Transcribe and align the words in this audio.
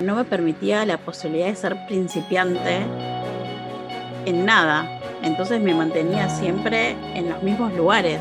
no 0.00 0.14
me 0.16 0.24
permitía 0.24 0.84
la 0.84 0.98
posibilidad 0.98 1.46
de 1.46 1.56
ser 1.56 1.86
principiante 1.86 2.80
en 4.24 4.44
nada. 4.44 5.00
Entonces 5.22 5.60
me 5.60 5.74
mantenía 5.74 6.28
siempre 6.28 6.96
en 7.14 7.30
los 7.30 7.42
mismos 7.42 7.72
lugares. 7.72 8.20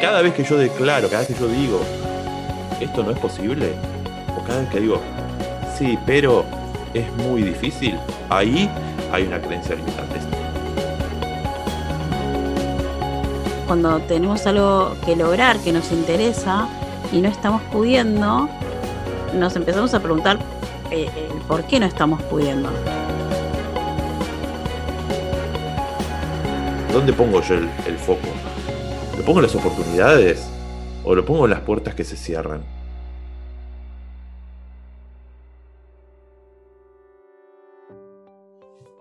Cada 0.00 0.22
vez 0.22 0.34
que 0.34 0.44
yo 0.44 0.56
declaro, 0.56 1.08
cada 1.08 1.20
vez 1.20 1.28
que 1.28 1.40
yo 1.40 1.48
digo, 1.48 1.80
esto 2.80 3.02
no 3.02 3.10
es 3.10 3.18
posible, 3.18 3.72
o 4.36 4.42
cada 4.44 4.60
vez 4.60 4.70
que 4.70 4.80
digo, 4.80 5.00
sí, 5.76 5.98
pero 6.06 6.44
es 6.94 7.12
muy 7.16 7.42
difícil, 7.42 7.98
ahí 8.30 8.68
hay 9.12 9.24
una 9.24 9.40
creencia 9.40 9.76
limitante. 9.76 10.18
Cuando 13.66 14.00
tenemos 14.00 14.46
algo 14.46 14.96
que 15.04 15.14
lograr, 15.14 15.58
que 15.58 15.72
nos 15.72 15.92
interesa 15.92 16.66
y 17.12 17.20
no 17.20 17.28
estamos 17.28 17.62
pudiendo, 17.72 18.48
nos 19.34 19.56
empezamos 19.56 19.92
a 19.94 20.00
preguntar 20.00 20.38
eh, 20.90 21.08
por 21.48 21.64
qué 21.64 21.80
no 21.80 21.86
estamos 21.86 22.22
pudiendo. 22.22 22.70
¿Dónde 26.92 27.12
pongo 27.12 27.40
yo 27.42 27.54
el, 27.54 27.68
el 27.86 27.96
foco? 27.96 28.28
¿Lo 29.16 29.24
pongo 29.24 29.38
en 29.38 29.44
las 29.44 29.54
oportunidades 29.54 30.50
o 31.04 31.14
lo 31.14 31.24
pongo 31.24 31.44
en 31.44 31.50
las 31.50 31.60
puertas 31.60 31.94
que 31.94 32.04
se 32.04 32.16
cierran? 32.16 32.62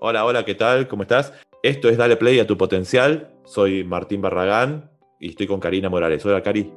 Hola, 0.02 0.24
hola, 0.26 0.46
¿qué 0.46 0.56
tal? 0.56 0.88
¿Cómo 0.88 1.04
estás? 1.04 1.34
Esto 1.62 1.90
es 1.90 1.98
Dale 1.98 2.16
Play 2.16 2.40
a 2.40 2.48
tu 2.48 2.58
potencial. 2.58 3.34
Soy 3.44 3.84
Martín 3.84 4.22
Barragán 4.22 4.90
y 5.20 5.30
estoy 5.30 5.48
con 5.48 5.60
Karina 5.60 5.90
Morales. 5.90 6.26
Hola, 6.26 6.42
Cari. 6.42 6.72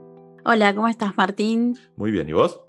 Hola, 0.45 0.75
¿cómo 0.75 0.89
estás, 0.89 1.17
Martín? 1.17 1.79
Muy 1.95 2.11
bien, 2.11 2.29
¿y 2.29 2.33
vos? 2.33 2.61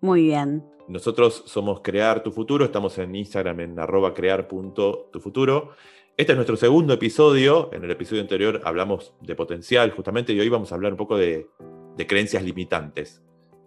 Muy 0.00 0.22
bien. 0.22 0.64
Nosotros 0.86 1.42
somos 1.46 1.80
Crear 1.80 2.22
Tu 2.22 2.30
Futuro, 2.30 2.64
estamos 2.64 2.96
en 2.98 3.12
Instagram 3.16 3.58
en 3.58 3.80
arroba 3.80 4.14
crear.tufuturo. 4.14 5.70
Este 6.16 6.32
es 6.32 6.36
nuestro 6.36 6.56
segundo 6.56 6.94
episodio. 6.94 7.70
En 7.72 7.82
el 7.82 7.90
episodio 7.90 8.22
anterior 8.22 8.60
hablamos 8.64 9.14
de 9.20 9.34
potencial, 9.34 9.90
justamente, 9.90 10.32
y 10.32 10.38
hoy 10.38 10.48
vamos 10.48 10.70
a 10.70 10.76
hablar 10.76 10.92
un 10.92 10.96
poco 10.96 11.16
de, 11.16 11.50
de 11.96 12.06
creencias 12.06 12.44
limitantes. 12.44 13.20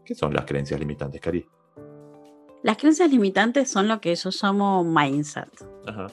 ¿Qué 0.05 0.15
son 0.15 0.33
las 0.33 0.45
creencias 0.45 0.79
limitantes, 0.79 1.19
Cari? 1.19 1.45
Las 2.63 2.77
creencias 2.77 3.11
limitantes 3.11 3.69
son 3.69 3.89
lo 3.89 3.99
que 3.99 4.15
yo 4.15 4.29
llamo 4.41 4.85
mindset. 4.85 5.49
Ajá. 5.85 6.07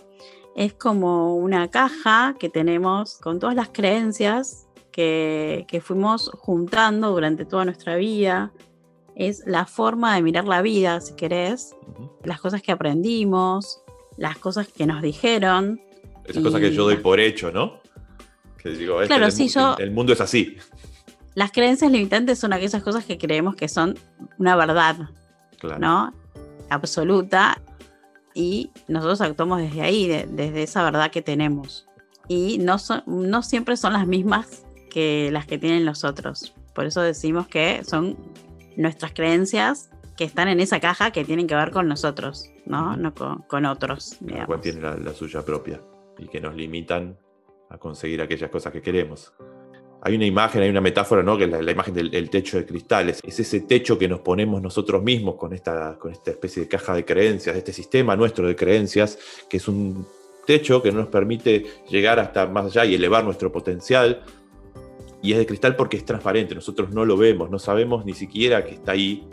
Es 0.57 0.75
como 0.75 1.37
una 1.37 1.71
caja 1.71 2.35
que 2.37 2.49
tenemos 2.49 3.19
con 3.19 3.39
todas 3.39 3.55
las 3.55 3.69
creencias 3.69 4.66
que, 4.97 5.67
que 5.69 5.83
fuimos 5.83 6.31
juntando 6.39 7.11
durante 7.11 7.45
toda 7.45 7.67
nuestra 7.67 7.97
vida. 7.97 8.51
Es 9.15 9.43
la 9.47 9.67
forma 9.67 10.15
de 10.15 10.23
mirar 10.23 10.45
la 10.47 10.63
vida, 10.63 11.01
si 11.03 11.15
querés, 11.15 11.77
las 12.25 12.41
cosas 12.41 12.63
que 12.63 12.73
aprendimos, 12.73 13.83
las 14.17 14.39
cosas 14.39 14.69
que 14.69 14.87
nos 14.87 15.03
dijeron. 15.03 15.81
Esas 16.25 16.43
cosas 16.43 16.61
que 16.63 16.73
yo 16.73 16.85
doy 16.85 16.97
por 16.97 17.21
hecho, 17.21 17.53
¿no? 17.53 17.81
Que 18.57 18.71
digo, 18.71 19.01
este, 19.03 19.15
Claro, 19.15 19.27
el, 19.27 19.49
yo- 19.49 19.77
el 19.79 19.91
mundo 19.91 20.13
es 20.15 20.21
así. 20.23 20.57
Las 21.35 21.53
creencias 21.53 21.91
limitantes 21.93 22.39
son 22.39 22.55
aquellas 22.55 22.83
cosas 22.83 23.05
que 23.05 23.19
creemos 23.19 23.55
que 23.55 23.69
son 23.69 23.99
una 24.39 24.57
verdad, 24.57 24.97
Claro. 25.59 25.79
¿no? 25.79 26.13
Absoluta. 26.71 27.61
Y 28.35 28.71
nosotros 28.89 29.21
actuamos 29.21 29.61
desde 29.61 29.83
ahí, 29.83 30.09
de- 30.09 30.27
desde 30.27 30.63
esa 30.63 30.83
verdad 30.85 31.11
que 31.11 31.23
tenemos. 31.23 31.87
Y 32.29 32.59
no, 32.59 32.79
son, 32.79 33.03
no 33.07 33.43
siempre 33.43 33.77
son 33.77 33.93
las 33.93 34.07
mismas 34.07 34.65
que 34.97 35.29
las 35.31 35.45
que 35.45 35.59
tienen 35.59 35.85
los 35.85 36.05
otros. 36.05 36.55
Por 36.75 36.87
eso 36.87 37.03
decimos 37.03 37.47
que 37.49 37.85
son 37.85 38.17
nuestras 38.79 39.13
creencias 39.13 39.91
que 40.17 40.25
están 40.25 40.49
en 40.49 40.59
esa 40.59 40.81
caja 40.81 41.11
que 41.11 41.23
tienen 41.23 41.47
que 41.47 41.55
ver 41.55 41.71
con 41.71 41.87
nosotros, 41.87 42.49
¿no? 42.65 42.97
No 42.97 43.13
con, 43.13 43.43
con 43.43 43.67
otros. 43.67 44.17
Cada 44.27 44.47
cual 44.47 44.63
tiene 44.63 44.81
la, 44.81 44.97
la 44.97 45.13
suya 45.13 45.45
propia 45.45 45.83
y 46.17 46.29
que 46.29 46.41
nos 46.41 46.57
limitan 46.57 47.19
a 47.69 47.77
conseguir 47.77 48.23
aquellas 48.23 48.49
cosas 48.49 48.73
que 48.73 48.81
queremos. 48.81 49.35
Hay 50.01 50.17
una 50.17 50.25
imagen, 50.25 50.63
hay 50.63 50.71
una 50.71 50.81
metáfora, 50.81 51.23
¿no? 51.23 51.37
Que 51.37 51.45
es 51.45 51.51
la, 51.51 51.61
la 51.61 51.73
imagen 51.73 51.93
del 51.93 52.15
el 52.15 52.31
techo 52.31 52.57
de 52.57 52.65
cristales. 52.65 53.21
Es 53.23 53.39
ese 53.39 53.61
techo 53.61 53.99
que 53.99 54.09
nos 54.09 54.21
ponemos 54.21 54.63
nosotros 54.63 55.03
mismos 55.03 55.35
con 55.35 55.53
esta, 55.53 55.99
con 55.99 56.11
esta 56.11 56.31
especie 56.31 56.63
de 56.63 56.69
caja 56.69 56.95
de 56.95 57.05
creencias, 57.05 57.55
este 57.55 57.75
sistema 57.75 58.17
nuestro 58.17 58.49
de 58.49 58.57
creencias, 58.57 59.19
que 59.51 59.59
es 59.59 59.69
un 59.69 60.07
techo 60.47 60.81
que 60.81 60.91
no 60.91 61.01
nos 61.01 61.09
permite 61.09 61.67
llegar 61.91 62.19
hasta 62.19 62.47
más 62.47 62.65
allá 62.65 62.87
y 62.87 62.95
elevar 62.95 63.25
nuestro 63.25 63.53
potencial. 63.53 64.23
Y 65.27 65.33
es 65.33 65.39
de 65.39 65.47
cristal 65.47 65.75
porque 65.75 65.97
es 65.97 66.05
transparente, 66.05 66.55
nosotros 66.55 66.91
no 66.91 67.05
lo 67.05 67.17
vemos, 67.17 67.51
no 67.51 67.59
sabemos 67.59 68.05
ni 68.05 68.15
siquiera 68.15 68.65
que 68.65 68.75
está 68.75 68.93
ahí, 68.93 69.27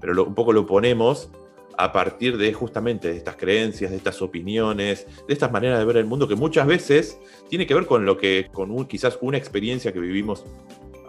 pero 0.00 0.24
un 0.24 0.34
poco 0.34 0.50
lo 0.54 0.64
ponemos 0.64 1.28
a 1.76 1.92
partir 1.92 2.38
de 2.38 2.54
justamente 2.54 3.08
de 3.08 3.18
estas 3.18 3.36
creencias, 3.36 3.90
de 3.90 3.98
estas 3.98 4.22
opiniones, 4.22 5.06
de 5.28 5.34
estas 5.34 5.52
maneras 5.52 5.78
de 5.78 5.84
ver 5.84 5.98
el 5.98 6.06
mundo 6.06 6.26
que 6.26 6.36
muchas 6.36 6.66
veces 6.66 7.18
tiene 7.50 7.66
que 7.66 7.74
ver 7.74 7.84
con 7.84 8.06
lo 8.06 8.16
que, 8.16 8.48
con 8.50 8.86
quizás 8.86 9.18
una 9.20 9.36
experiencia 9.36 9.92
que 9.92 10.00
vivimos 10.00 10.46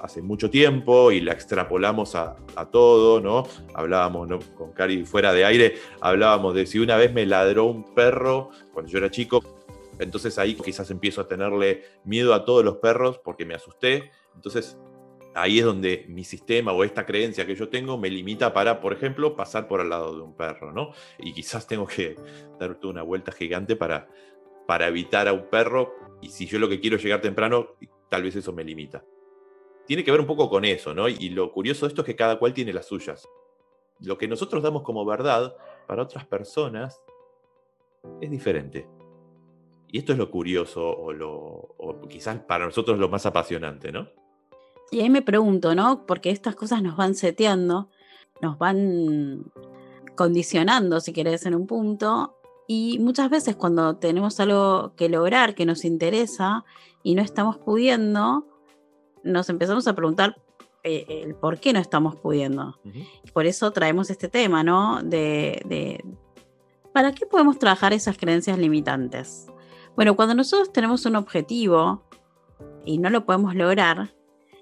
hace 0.01 0.21
mucho 0.21 0.49
tiempo 0.49 1.13
y 1.13 1.21
la 1.21 1.31
extrapolamos 1.31 2.13
a, 2.15 2.35
todo, 2.69 3.21
¿no? 3.21 3.47
Hablábamos 3.73 4.27
con 4.57 4.73
Cari 4.73 5.05
fuera 5.05 5.31
de 5.31 5.45
aire, 5.45 5.75
hablábamos 6.01 6.53
de 6.53 6.65
si 6.65 6.79
una 6.79 6.97
vez 6.97 7.13
me 7.13 7.25
ladró 7.25 7.63
un 7.63 7.95
perro 7.95 8.49
cuando 8.73 8.91
yo 8.91 8.97
era 8.97 9.09
chico, 9.09 9.41
entonces 9.99 10.37
ahí 10.37 10.55
quizás 10.55 10.89
empiezo 10.91 11.21
a 11.21 11.27
tenerle 11.27 11.83
miedo 12.03 12.33
a 12.33 12.45
todos 12.45 12.63
los 12.63 12.77
perros 12.77 13.19
porque 13.23 13.45
me 13.45 13.55
asusté, 13.55 14.11
entonces 14.35 14.77
ahí 15.37 15.59
es 15.59 15.65
donde 15.65 16.05
mi 16.09 16.23
sistema 16.23 16.71
o 16.73 16.83
esta 16.83 17.05
creencia 17.05 17.45
que 17.45 17.55
yo 17.55 17.69
tengo 17.69 17.97
me 17.97 18.09
limita 18.09 18.53
para, 18.53 18.81
por 18.81 18.91
ejemplo, 18.93 19.35
pasar 19.35 19.67
por 19.67 19.81
al 19.81 19.89
lado 19.89 20.15
de 20.15 20.21
un 20.21 20.35
perro, 20.35 20.71
¿no? 20.73 20.91
Y 21.19 21.31
quizás 21.31 21.67
tengo 21.67 21.85
que 21.85 22.15
dar 22.59 22.77
una 22.83 23.03
vuelta 23.03 23.31
gigante 23.31 23.75
para, 23.75 24.09
para 24.65 24.87
evitar 24.87 25.27
a 25.27 25.33
un 25.33 25.47
perro. 25.49 25.93
Y 26.21 26.29
si 26.29 26.47
yo 26.47 26.57
lo 26.57 26.67
que 26.67 26.79
quiero 26.79 26.95
es 26.95 27.03
llegar 27.03 27.21
temprano, 27.21 27.75
tal 28.09 28.23
vez 28.23 28.35
eso 28.35 28.51
me 28.51 28.63
limita. 28.63 29.05
Tiene 29.85 30.03
que 30.03 30.11
ver 30.11 30.19
un 30.19 30.27
poco 30.27 30.49
con 30.49 30.65
eso, 30.65 30.93
¿no? 30.93 31.07
Y 31.07 31.29
lo 31.29 31.51
curioso 31.51 31.85
de 31.85 31.89
esto 31.89 32.01
es 32.01 32.05
que 32.07 32.15
cada 32.15 32.39
cual 32.39 32.53
tiene 32.53 32.73
las 32.73 32.87
suyas. 32.87 33.29
Lo 33.99 34.17
que 34.17 34.27
nosotros 34.27 34.63
damos 34.63 34.81
como 34.81 35.05
verdad 35.05 35.55
para 35.87 36.01
otras 36.01 36.25
personas 36.25 36.99
es 38.21 38.31
diferente. 38.31 38.87
Y 39.89 39.99
esto 39.99 40.11
es 40.13 40.17
lo 40.17 40.29
curioso 40.29 40.85
o, 40.85 41.13
lo, 41.13 41.33
o 41.77 42.01
quizás 42.09 42.39
para 42.39 42.65
nosotros 42.65 42.99
lo 42.99 43.07
más 43.09 43.25
apasionante, 43.25 43.91
¿no? 43.91 44.07
Y 44.91 44.99
ahí 45.01 45.09
me 45.09 45.21
pregunto, 45.21 45.75
¿no? 45.75 46.05
Porque 46.05 46.29
estas 46.29 46.55
cosas 46.55 46.81
nos 46.81 46.95
van 46.97 47.15
seteando, 47.15 47.89
nos 48.41 48.57
van 48.57 49.45
condicionando, 50.15 50.99
si 50.99 51.13
querés, 51.13 51.45
en 51.45 51.55
un 51.55 51.67
punto. 51.67 52.35
Y 52.67 52.99
muchas 52.99 53.29
veces 53.29 53.55
cuando 53.55 53.95
tenemos 53.97 54.39
algo 54.39 54.93
que 54.95 55.09
lograr, 55.09 55.55
que 55.55 55.65
nos 55.65 55.85
interesa 55.85 56.65
y 57.03 57.15
no 57.15 57.21
estamos 57.21 57.57
pudiendo, 57.57 58.45
nos 59.23 59.49
empezamos 59.49 59.87
a 59.87 59.95
preguntar 59.95 60.35
eh, 60.83 61.05
el 61.25 61.35
por 61.35 61.59
qué 61.59 61.71
no 61.73 61.79
estamos 61.79 62.15
pudiendo. 62.17 62.77
Por 63.33 63.45
eso 63.45 63.71
traemos 63.71 64.09
este 64.09 64.27
tema, 64.27 64.63
¿no? 64.63 65.01
De, 65.03 65.61
de- 65.65 66.03
¿Para 66.93 67.13
qué 67.13 67.25
podemos 67.25 67.59
trabajar 67.59 67.93
esas 67.93 68.17
creencias 68.17 68.57
limitantes? 68.57 69.47
Bueno, 69.97 70.15
cuando 70.15 70.35
nosotros 70.35 70.71
tenemos 70.71 71.07
un 71.07 71.15
objetivo 71.15 72.03
y 72.85 72.99
no 72.99 73.09
lo 73.09 73.25
podemos 73.25 73.55
lograr, 73.55 74.13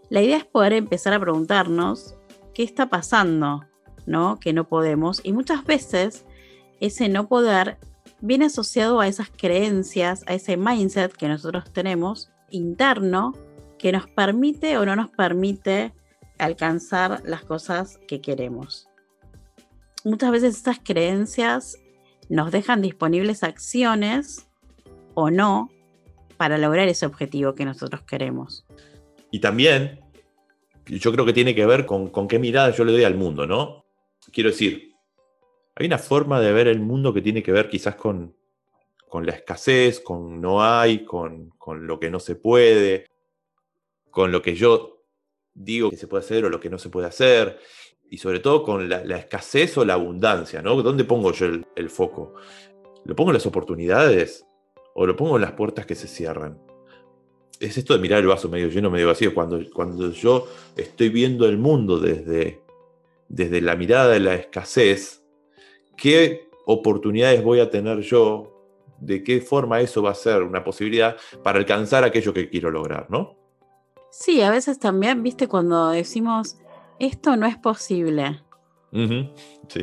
la 0.10 0.22
idea 0.22 0.38
es 0.38 0.46
poder 0.46 0.72
empezar 0.72 1.12
a 1.12 1.20
preguntarnos 1.20 2.16
qué 2.54 2.64
está 2.64 2.88
pasando, 2.88 3.66
¿no? 4.06 4.40
Que 4.40 4.54
no 4.54 4.70
podemos. 4.70 5.20
Y 5.26 5.34
muchas 5.34 5.66
veces 5.66 6.24
ese 6.80 7.10
no 7.10 7.28
poder 7.28 7.78
viene 8.22 8.46
asociado 8.46 9.02
a 9.02 9.10
esas 9.10 9.30
creencias, 9.30 10.24
a 10.26 10.36
ese 10.36 10.56
mindset 10.56 11.12
que 11.12 11.28
nosotros 11.28 11.70
tenemos 11.74 12.32
interno 12.50 13.34
que 13.78 13.92
nos 13.92 14.10
permite 14.10 14.78
o 14.78 14.86
no 14.86 14.96
nos 14.96 15.10
permite 15.10 15.94
alcanzar 16.38 17.24
las 17.26 17.44
cosas 17.44 18.00
que 18.08 18.22
queremos. 18.22 18.88
Muchas 20.06 20.32
veces 20.32 20.56
estas 20.56 20.80
creencias 20.82 21.78
nos 22.30 22.54
dejan 22.54 22.82
disponibles 22.82 23.44
acciones 23.44 24.48
o 25.16 25.32
no 25.32 25.72
para 26.38 26.58
lograr 26.58 26.88
ese 26.88 27.06
objetivo 27.06 27.56
que 27.56 27.66
nosotros 27.66 28.04
queremos. 28.04 28.66
Y 29.32 29.40
también, 29.40 30.00
yo 30.86 31.12
creo 31.12 31.26
que 31.26 31.34
tiene 31.34 31.56
que 31.56 31.66
ver 31.66 31.86
con, 31.86 32.10
con 32.10 32.28
qué 32.28 32.40
mirada 32.40 32.70
yo 32.72 32.86
le 32.86 32.92
doy 32.92 33.04
al 33.04 33.16
mundo, 33.16 33.48
¿no? 33.48 33.86
Quiero 34.32 34.50
decir, 34.50 34.94
hay 35.76 35.88
una 35.88 35.98
forma 35.98 36.40
de 36.40 36.54
ver 36.54 36.68
el 36.68 36.80
mundo 36.80 37.14
que 37.14 37.22
tiene 37.22 37.42
que 37.42 37.52
ver 37.52 37.70
quizás 37.70 37.96
con, 37.96 38.36
con 39.10 39.26
la 39.26 39.34
escasez, 39.34 40.00
con 40.00 40.40
no 40.40 40.64
hay, 40.64 41.04
con, 41.04 41.50
con 41.58 41.88
lo 41.88 42.00
que 42.00 42.10
no 42.10 42.20
se 42.20 42.36
puede, 42.36 43.08
con 44.10 44.32
lo 44.32 44.42
que 44.42 44.56
yo 44.56 45.04
digo 45.54 45.90
que 45.90 45.98
se 45.98 46.08
puede 46.08 46.24
hacer 46.24 46.46
o 46.46 46.50
lo 46.50 46.60
que 46.60 46.70
no 46.70 46.78
se 46.78 46.90
puede 46.90 47.08
hacer, 47.08 47.60
y 48.10 48.18
sobre 48.18 48.40
todo 48.40 48.64
con 48.64 48.88
la, 48.88 49.18
escasez 49.18 49.78
o 49.78 49.86
la 49.86 49.94
abundancia, 49.94 50.62
¿no? 50.62 50.82
¿Dónde 50.82 51.04
pongo 51.04 51.32
yo 51.32 51.46
el, 51.48 51.66
el 51.76 51.90
foco? 51.90 52.36
¿Lo 53.04 53.16
pongo 53.16 53.32
en 53.32 53.36
las 53.36 53.46
oportunidades 53.46 54.45
o 54.96 55.06
lo 55.06 55.16
pongo 55.16 55.36
en 55.36 55.44
las 55.44 55.52
puertas 55.52 55.86
que 55.86 55.94
se 55.94 56.08
cierran? 56.08 56.58
es 57.60 57.78
esto 57.78 57.94
de 57.94 58.00
mirar 58.00 58.20
el 58.20 58.28
vaso 58.28 58.50
medio 58.50 58.68
lleno, 58.68 58.90
medio 58.90 59.08
vacío. 59.08 59.34
Cuando, 59.34 59.60
cuando 59.74 60.12
yo 60.12 60.48
estoy 60.76 61.10
viendo 61.10 61.46
el 61.46 61.58
mundo 61.58 62.00
desde, 62.00 62.62
desde 63.28 63.62
la 63.62 63.76
mirada 63.76 64.10
de 64.10 64.20
la 64.20 64.36
escasez, 64.36 65.24
qué 65.96 66.50
oportunidades 66.66 67.44
voy 67.44 67.60
a 67.60 67.70
tener 67.70 68.02
yo, 68.02 68.52
de 69.00 69.24
qué 69.24 69.42
forma 69.42 69.82
eso 69.82 70.02
va 70.02 70.12
a 70.12 70.16
ser 70.16 70.42
una 70.42 70.64
posibilidad 70.64 71.18
para 71.44 71.60
alcanzar 71.60 72.04
aquello 72.04 72.34
que 72.34 72.50
quiero 72.50 72.72
lograr, 72.72 73.08
¿no? 73.10 73.36
Sí, 74.12 74.42
a 74.42 74.50
veces 74.50 74.80
también, 74.80 75.24
viste, 75.24 75.48
cuando 75.48 75.90
decimos, 75.90 76.58
esto 77.00 77.36
no 77.36 77.46
es 77.46 77.58
posible. 77.58 78.42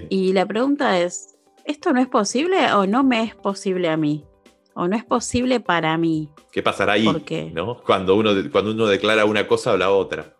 Y 0.09 0.33
la 0.33 0.47
pregunta 0.47 0.99
es, 1.01 1.37
¿esto 1.67 1.93
no 1.93 2.01
es 2.01 2.09
posible 2.09 2.73
o 2.73 2.87
no 2.87 3.05
me 3.05 3.25
es 3.25 3.35
posible 3.35 3.91
a 3.91 3.99
mí? 3.99 4.25
¿O 4.75 4.89
no 4.89 4.97
es 4.97 5.05
posible 5.05 5.61
para 5.61 5.97
mí? 5.99 6.31
¿Qué 6.51 6.63
pasará 6.63 6.95
ahí? 6.95 7.07
¿no? 7.53 7.83
Cuando, 7.83 8.17
uno, 8.17 8.31
cuando 8.51 8.71
uno 8.71 8.87
declara 8.87 9.25
una 9.25 9.47
cosa 9.47 9.73
o 9.73 9.77
la 9.77 9.91
otra. 9.91 10.35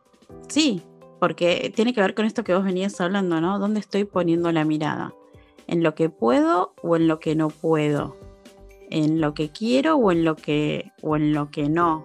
Sí, 0.49 0.83
porque 1.21 1.73
tiene 1.75 1.93
que 1.93 2.01
ver 2.01 2.15
con 2.15 2.25
esto 2.25 2.45
que 2.45 2.55
vos 2.55 2.65
venías 2.65 3.01
hablando, 3.01 3.41
¿no? 3.41 3.59
¿Dónde 3.59 3.81
estoy 3.81 4.05
poniendo 4.05 4.51
la 4.53 4.65
mirada? 4.65 5.15
¿En 5.67 5.83
lo 5.83 5.95
que 5.95 6.09
puedo 6.09 6.75
o 6.83 6.97
en 6.97 7.09
lo 7.09 7.21
que 7.21 7.35
no 7.35 7.49
puedo? 7.49 8.17
¿En 8.91 9.21
lo 9.21 9.35
que 9.35 9.51
quiero 9.51 9.97
o 9.97 10.11
en 10.13 10.25
lo 10.25 10.37
que, 10.37 10.91
o 11.03 11.17
en 11.17 11.33
lo 11.33 11.51
que 11.51 11.69
no? 11.69 12.05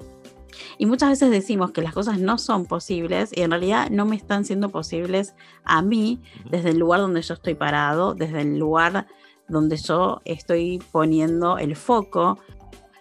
Y 0.77 0.85
muchas 0.85 1.09
veces 1.09 1.31
decimos 1.31 1.71
que 1.71 1.81
las 1.81 1.93
cosas 1.93 2.19
no 2.19 2.37
son 2.37 2.65
posibles 2.65 3.31
y 3.35 3.41
en 3.41 3.51
realidad 3.51 3.89
no 3.89 4.05
me 4.05 4.15
están 4.15 4.45
siendo 4.45 4.69
posibles 4.69 5.33
a 5.63 5.81
mí 5.81 6.21
desde 6.49 6.69
el 6.69 6.79
lugar 6.79 7.01
donde 7.01 7.21
yo 7.21 7.33
estoy 7.33 7.55
parado, 7.55 8.15
desde 8.15 8.41
el 8.41 8.57
lugar 8.57 9.07
donde 9.47 9.77
yo 9.77 10.21
estoy 10.25 10.81
poniendo 10.91 11.57
el 11.57 11.75
foco, 11.75 12.39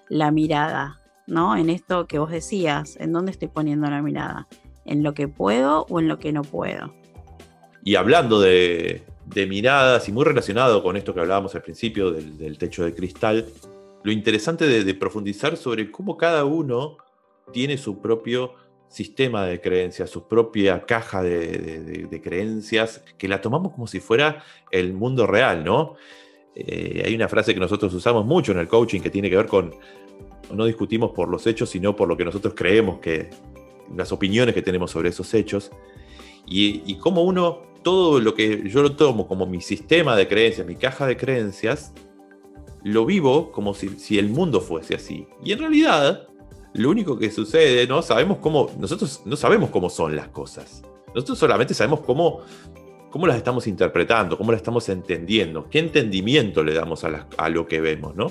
la 0.08 0.30
mirada, 0.30 1.00
¿no? 1.26 1.56
En 1.56 1.70
esto 1.70 2.06
que 2.06 2.18
vos 2.18 2.30
decías, 2.30 2.96
¿en 3.00 3.12
dónde 3.12 3.32
estoy 3.32 3.48
poniendo 3.48 3.88
la 3.90 4.02
mirada? 4.02 4.46
¿En 4.84 5.02
lo 5.02 5.14
que 5.14 5.28
puedo 5.28 5.86
o 5.88 6.00
en 6.00 6.08
lo 6.08 6.18
que 6.18 6.32
no 6.32 6.42
puedo? 6.42 6.94
Y 7.82 7.96
hablando 7.96 8.40
de, 8.40 9.04
miradas 9.48 10.08
y 10.08 10.12
muy 10.12 10.24
relacionado 10.24 10.82
con 10.82 10.96
esto 10.96 11.14
que 11.14 11.20
hablábamos 11.20 11.54
al 11.54 11.62
principio 11.62 12.10
del, 12.10 12.58
techo 12.58 12.84
de 12.84 12.94
cristal, 12.94 13.46
lo 14.02 14.12
interesante 14.12 14.66
de, 14.66 14.94
profundizar 14.94 15.56
sobre 15.56 15.90
cómo 15.90 16.16
cada 16.16 16.44
uno 16.44 16.98
tiene 17.52 17.78
su 17.78 18.00
propio 18.00 18.54
sistema 18.88 19.44
de 19.46 19.60
creencias, 19.60 20.10
su 20.10 20.26
propia 20.26 20.84
caja 20.84 21.22
de, 21.22 22.20
creencias, 22.22 23.04
que 23.18 23.28
la 23.28 23.40
tomamos 23.40 23.72
como 23.72 23.86
si 23.86 24.00
fuera 24.00 24.44
el 24.70 24.92
mundo 24.92 25.26
real, 25.26 25.64
¿no? 25.64 25.96
Eh, 26.58 27.02
hay 27.04 27.14
una 27.14 27.28
frase 27.28 27.52
que 27.52 27.60
nosotros 27.60 27.92
usamos 27.92 28.24
mucho 28.24 28.52
en 28.52 28.58
el 28.58 28.66
coaching 28.66 29.00
que 29.00 29.10
tiene 29.10 29.28
que 29.28 29.36
ver 29.36 29.46
con, 29.46 29.74
no 30.52 30.64
discutimos 30.64 31.12
por 31.12 31.28
los 31.28 31.46
hechos, 31.46 31.68
sino 31.68 31.94
por 31.94 32.08
lo 32.08 32.16
que 32.16 32.24
nosotros 32.24 32.54
creemos 32.56 32.98
que, 32.98 33.28
las 33.94 34.10
opiniones 34.10 34.54
que 34.54 34.62
tenemos 34.62 34.90
sobre 34.90 35.10
esos 35.10 35.32
hechos, 35.34 35.70
y, 36.46 36.82
y 36.90 36.96
cómo 36.96 37.22
uno, 37.22 37.62
todo 37.82 38.18
lo 38.20 38.34
que 38.34 38.68
yo 38.68 38.82
lo 38.82 38.96
tomo 38.96 39.28
como 39.28 39.46
mi 39.46 39.60
sistema 39.60 40.16
de 40.16 40.26
creencias, 40.26 40.66
mi 40.66 40.76
caja 40.76 41.06
de 41.06 41.16
creencias, 41.16 41.92
lo 42.82 43.04
vivo 43.04 43.52
como 43.52 43.74
si, 43.74 43.90
si 43.90 44.18
el 44.18 44.28
mundo 44.28 44.60
fuese 44.60 44.94
así. 44.94 45.26
Y 45.44 45.52
en 45.52 45.58
realidad, 45.58 46.28
lo 46.72 46.90
único 46.90 47.18
que 47.18 47.30
sucede, 47.30 47.86
¿no? 47.86 48.02
Sabemos 48.02 48.38
cómo, 48.38 48.70
nosotros 48.78 49.22
no 49.24 49.36
sabemos 49.36 49.70
cómo 49.70 49.90
son 49.90 50.16
las 50.16 50.28
cosas. 50.28 50.82
Nosotros 51.14 51.38
solamente 51.38 51.74
sabemos 51.74 52.00
cómo, 52.00 52.40
cómo 53.16 53.28
las 53.28 53.38
estamos 53.38 53.66
interpretando, 53.66 54.36
cómo 54.36 54.52
las 54.52 54.60
estamos 54.60 54.90
entendiendo, 54.90 55.70
qué 55.70 55.78
entendimiento 55.78 56.62
le 56.62 56.74
damos 56.74 57.02
a, 57.02 57.48
lo 57.48 57.66
que 57.66 57.80
vemos, 57.80 58.14
¿no? 58.14 58.30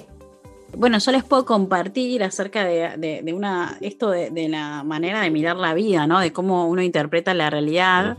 Bueno, 0.78 1.00
yo 1.00 1.12
les 1.12 1.24
puedo 1.24 1.44
compartir 1.44 2.22
acerca 2.24 2.64
de, 2.64 3.34
una, 3.34 3.80
esto 3.82 4.12
de, 4.12 4.48
la 4.48 4.84
manera 4.84 5.22
de 5.22 5.32
mirar 5.32 5.56
la 5.56 5.74
vida, 5.74 6.06
¿no? 6.06 6.20
De 6.20 6.32
cómo 6.32 6.68
uno 6.68 6.84
interpreta 6.84 7.34
la 7.34 7.50
realidad. 7.50 8.16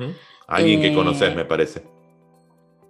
Alguien 0.48 0.82
que 0.82 0.92
conoces, 0.92 1.30
eh, 1.30 1.36
me 1.36 1.44
parece. 1.44 1.84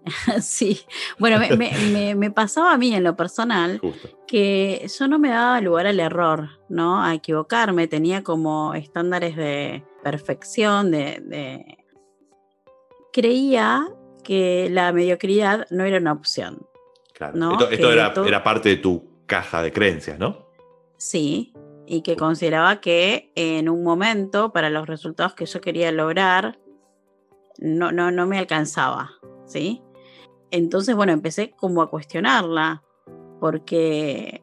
sí, 0.41 0.81
bueno, 1.19 1.39
me, 1.59 2.31
pasaba 2.31 2.73
a 2.73 2.79
mí 2.79 2.95
en 2.95 3.05
lo 3.05 3.15
personal 3.15 3.79
que 4.27 4.89
yo 4.99 5.07
no 5.07 5.19
me 5.19 5.29
daba 5.29 5.61
lugar 5.61 5.87
al 5.87 6.01
error, 6.01 6.49
¿no? 6.71 7.05
A 7.05 7.13
equivocarme, 7.13 7.89
tenía 7.89 8.23
como 8.23 8.73
estándares 8.73 9.37
de 9.37 9.85
perfección, 10.03 10.91
de... 10.91 11.77
Creía 13.17 13.89
que 14.25 14.69
la 14.71 14.93
mediocridad 14.93 15.67
no 15.71 15.85
era 15.85 15.97
una 15.97 16.13
opción. 16.13 16.67
Claro. 17.15 17.59
Esto, 17.71 17.91
era, 17.91 18.13
era, 18.27 18.43
parte 18.43 18.69
de 18.69 18.77
tu 18.77 19.09
caja 19.25 19.63
de 19.63 19.73
creencias, 19.73 20.19
¿no? 20.19 20.51
Sí, 20.99 21.55
y 21.87 22.03
que 22.03 22.15
consideraba 22.15 22.83
que 22.83 23.33
en 23.35 23.71
un 23.71 23.83
momento, 23.83 24.53
para 24.53 24.69
los 24.69 24.87
resultados 24.87 25.33
que 25.33 25.47
yo 25.47 25.63
quería 25.63 25.91
lograr, 25.93 26.59
no, 27.59 27.91
no, 27.91 28.11
no 28.11 28.27
me 28.27 28.37
alcanzaba, 28.37 29.13
¿sí? 29.47 29.83
Entonces, 30.51 30.95
bueno, 30.95 31.13
empecé 31.13 31.53
como 31.53 31.81
a 31.81 31.89
cuestionarla, 31.89 32.83
porque 33.41 34.43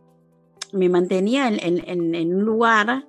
me 0.71 0.89
mantenía 0.89 1.47
en, 1.47 2.33
un 2.33 2.43
lugar 2.43 3.05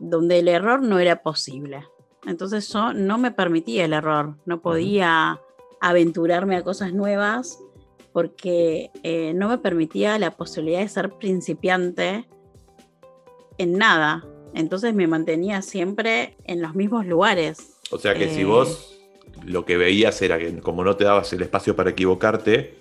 donde 0.00 0.38
el 0.38 0.48
error 0.48 0.80
no 0.80 0.98
era 0.98 1.22
posible. 1.22 1.84
Entonces 2.26 2.68
yo 2.72 2.92
no 2.92 3.18
me 3.18 3.32
permitía 3.32 3.84
el 3.84 3.92
error, 3.92 4.36
no 4.46 4.60
podía 4.60 5.40
aventurarme 5.80 6.56
a 6.56 6.62
cosas 6.62 6.92
nuevas 6.92 7.58
porque 8.12 8.90
eh, 9.02 9.32
no 9.34 9.48
me 9.48 9.58
permitía 9.58 10.18
la 10.18 10.32
posibilidad 10.32 10.80
de 10.80 10.88
ser 10.88 11.10
principiante 11.10 12.28
en 13.58 13.78
nada. 13.78 14.24
Entonces 14.54 14.94
me 14.94 15.06
mantenía 15.06 15.62
siempre 15.62 16.36
en 16.44 16.60
los 16.60 16.74
mismos 16.74 17.06
lugares. 17.06 17.78
O 17.90 17.98
sea 17.98 18.14
que 18.14 18.28
si 18.28 18.44
vos 18.44 19.00
eh, 19.26 19.30
lo 19.44 19.64
que 19.64 19.76
veías 19.76 20.20
era 20.22 20.38
que 20.38 20.60
como 20.60 20.84
no 20.84 20.96
te 20.96 21.04
dabas 21.04 21.32
el 21.32 21.42
espacio 21.42 21.74
para 21.74 21.90
equivocarte, 21.90 22.74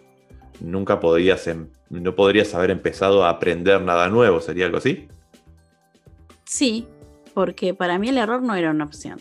nunca 0.60 1.00
podrías, 1.00 1.48
em, 1.48 1.70
no 1.90 2.14
podrías 2.14 2.54
haber 2.54 2.72
empezado 2.72 3.24
a 3.26 3.30
aprender 3.30 3.82
nada 3.82 4.10
nuevo, 4.10 4.42
¿sería 4.42 4.66
algo 4.66 4.78
así? 4.78 5.08
Sí, 6.44 6.88
porque 7.34 7.74
para 7.74 7.98
mí 7.98 8.10
el 8.10 8.18
error 8.18 8.42
no 8.42 8.56
era 8.56 8.72
una 8.72 8.84
opción. 8.84 9.20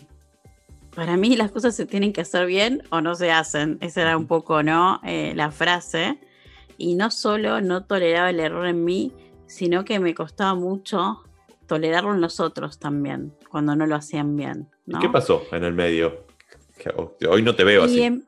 Para 0.94 1.16
mí 1.16 1.37
las 1.37 1.52
cosas 1.52 1.76
se 1.76 1.87
tienen 1.87 2.12
que 2.12 2.22
hacer 2.22 2.46
bien 2.46 2.82
o 2.90 3.00
no 3.00 3.14
se 3.14 3.31
hacen. 3.31 3.78
Esa 3.81 4.02
era 4.02 4.16
un 4.16 4.26
poco, 4.26 4.62
¿no? 4.62 5.00
Eh, 5.04 5.32
la 5.37 5.50
frase. 5.50 6.19
Y 6.76 6.94
no 6.94 7.10
solo 7.10 7.60
no 7.60 7.84
toleraba 7.84 8.31
el 8.31 8.40
error 8.40 8.66
en 8.66 8.84
mí, 8.84 9.12
sino 9.46 9.84
que 9.84 10.00
me 10.00 10.14
costaba 10.14 10.54
mucho 10.54 11.22
tolerarlo 11.66 12.12
en 12.14 12.20
los 12.20 12.40
otros 12.40 12.78
también, 12.78 13.32
cuando 13.48 13.76
no 13.76 13.87
lo 13.87 13.94
hacían 13.94 14.37
bien. 14.37 14.69
¿Qué 15.00 15.08
pasó 15.08 15.44
en 15.52 15.62
el 15.62 15.75
medio? 15.75 16.25
Hoy 17.28 17.42
no 17.42 17.54
te 17.54 17.62
veo 17.64 17.85
así. 17.85 18.25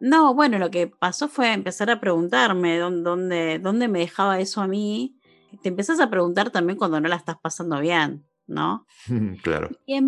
no, 0.00 0.34
bueno, 0.34 0.58
lo 0.58 0.70
que 0.70 0.86
pasó 0.86 1.28
fue 1.28 1.52
empezar 1.52 1.90
a 1.90 2.00
preguntarme 2.00 2.78
dónde, 2.78 3.60
dónde, 3.60 3.88
me 3.88 4.00
dejaba 4.00 4.40
eso 4.40 4.62
a 4.62 4.66
mí. 4.66 5.16
Te 5.62 5.68
empezás 5.68 6.00
a 6.00 6.10
preguntar 6.10 6.50
también 6.50 6.78
cuando 6.78 7.00
no 7.00 7.08
la 7.08 7.16
estás 7.16 7.36
pasando 7.40 7.78
bien, 7.80 8.24
¿no? 8.46 8.86
claro. 9.42 9.70
Y 9.86 10.00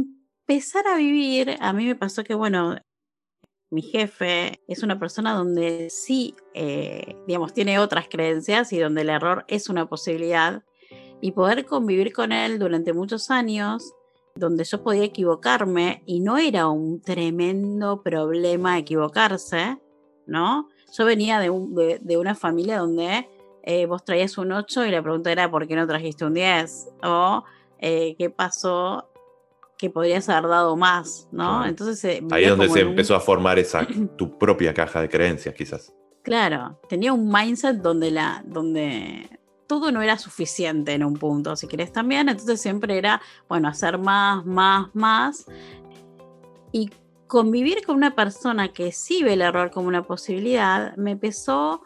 empezar 0.46 0.86
a 0.86 0.96
vivir, 0.96 1.56
a 1.60 1.72
mí 1.72 1.86
me 1.86 1.94
pasó 1.94 2.24
que, 2.24 2.34
bueno, 2.34 2.76
mi 3.70 3.82
jefe 3.82 4.60
es 4.68 4.82
una 4.82 4.98
persona 4.98 5.32
donde 5.32 5.88
sí, 5.88 6.34
eh, 6.52 7.16
digamos, 7.26 7.54
tiene 7.54 7.78
otras 7.78 8.06
creencias 8.08 8.72
y 8.72 8.78
donde 8.78 9.00
el 9.00 9.08
error 9.08 9.44
es 9.48 9.68
una 9.68 9.88
posibilidad. 9.88 10.62
Y 11.22 11.32
poder 11.32 11.64
convivir 11.64 12.12
con 12.12 12.32
él 12.32 12.58
durante 12.58 12.92
muchos 12.92 13.30
años 13.30 13.94
donde 14.34 14.64
yo 14.64 14.82
podía 14.82 15.04
equivocarme 15.04 16.02
y 16.04 16.20
no 16.20 16.36
era 16.36 16.68
un 16.68 17.00
tremendo 17.00 18.02
problema 18.02 18.78
equivocarse, 18.78 19.78
¿no? 20.26 20.68
Yo 20.92 21.04
venía 21.04 21.38
de, 21.38 21.50
una 21.50 22.34
familia 22.34 22.78
donde 22.78 23.28
eh, 23.62 23.86
vos 23.86 24.04
traías 24.04 24.36
un 24.36 24.52
8 24.52 24.84
y 24.86 24.90
la 24.90 25.02
pregunta 25.02 25.30
era 25.30 25.50
¿por 25.50 25.66
qué 25.66 25.76
no 25.76 25.86
trajiste 25.86 26.24
un 26.24 26.34
10? 26.34 26.88
O 27.04 27.44
eh, 27.78 28.16
¿qué 28.18 28.30
pasó? 28.30 29.11
Que 29.82 29.90
podrías 29.90 30.28
haber 30.28 30.48
dado 30.48 30.76
más, 30.76 31.28
¿no? 31.32 31.66
Entonces 31.66 32.04
eh, 32.04 32.24
ahí 32.30 32.44
es 32.44 32.50
donde 32.50 32.68
se 32.68 32.82
empezó 32.82 33.16
a 33.16 33.20
formar 33.20 33.58
esa 33.58 33.84
tu 34.16 34.38
propia 34.38 34.72
caja 34.72 35.00
de 35.00 35.08
creencias, 35.08 35.52
quizás. 35.56 35.92
Claro, 36.22 36.78
tenía 36.88 37.12
un 37.12 37.28
mindset 37.28 37.78
donde 37.78 38.12
la 38.12 38.44
donde 38.46 39.28
todo 39.66 39.90
no 39.90 40.00
era 40.00 40.18
suficiente 40.18 40.92
en 40.92 41.02
un 41.02 41.14
punto, 41.14 41.56
si 41.56 41.66
querés 41.66 41.90
también, 41.90 42.28
entonces 42.28 42.60
siempre 42.60 42.96
era, 42.96 43.20
bueno, 43.48 43.66
hacer 43.66 43.98
más, 43.98 44.46
más, 44.46 44.86
más. 44.94 45.46
Y 46.70 46.88
convivir 47.26 47.84
con 47.84 47.96
una 47.96 48.14
persona 48.14 48.72
que 48.72 48.92
sí 48.92 49.24
ve 49.24 49.32
el 49.32 49.42
error 49.42 49.72
como 49.72 49.88
una 49.88 50.04
posibilidad, 50.04 50.94
me 50.96 51.10
empezó 51.10 51.82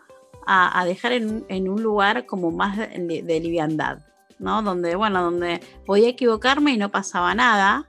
a, 0.47 0.85
dejar 0.85 1.13
en, 1.13 1.69
un 1.69 1.83
lugar 1.83 2.27
como 2.27 2.51
más 2.51 2.77
de, 2.77 3.41
liviandad, 3.41 4.01
¿no? 4.39 4.63
Donde, 4.63 4.97
bueno, 4.97 5.23
donde 5.23 5.61
podía 5.85 6.09
equivocarme 6.09 6.73
y 6.73 6.77
no 6.77 6.91
pasaba 6.91 7.35
nada. 7.35 7.89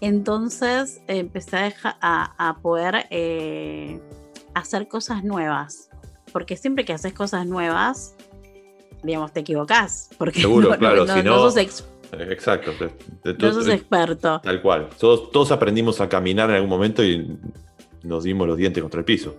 Entonces 0.00 1.00
empecé 1.06 1.74
a, 1.82 2.58
poder 2.60 3.06
eh, 3.10 4.00
hacer 4.54 4.88
cosas 4.88 5.24
nuevas. 5.24 5.90
Porque 6.32 6.56
siempre 6.56 6.84
que 6.84 6.92
haces 6.92 7.12
cosas 7.12 7.46
nuevas, 7.46 8.16
digamos, 9.02 9.32
te 9.32 9.40
equivocás. 9.40 10.10
Porque 10.18 10.40
Seguro, 10.40 10.70
no, 10.70 10.78
claro, 10.78 11.06
si 11.06 11.22
no, 11.22 11.50
sos 11.50 11.56
Exacto. 12.12 12.72
no 13.24 13.52
sos 13.52 13.68
experto. 13.68 14.40
Tal 14.40 14.60
cual. 14.60 14.88
Todos, 14.98 15.30
todos 15.30 15.52
aprendimos 15.52 16.00
a 16.00 16.08
caminar 16.08 16.50
en 16.50 16.56
algún 16.56 16.70
momento 16.70 17.04
y 17.04 17.38
nos 18.02 18.24
dimos 18.24 18.46
los 18.46 18.56
dientes 18.56 18.82
contra 18.82 19.00
el 19.00 19.04
piso. 19.04 19.36